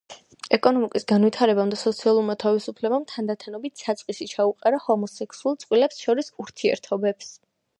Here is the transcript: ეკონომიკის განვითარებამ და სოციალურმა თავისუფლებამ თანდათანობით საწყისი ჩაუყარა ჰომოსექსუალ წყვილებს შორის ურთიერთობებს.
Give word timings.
ეკონომიკის 0.57 1.03
განვითარებამ 1.09 1.73
და 1.73 1.77
სოციალურმა 1.81 2.35
თავისუფლებამ 2.43 3.05
თანდათანობით 3.11 3.83
საწყისი 3.83 4.29
ჩაუყარა 4.33 4.81
ჰომოსექსუალ 4.87 5.61
წყვილებს 5.65 6.01
შორის 6.07 6.33
ურთიერთობებს. 6.47 7.31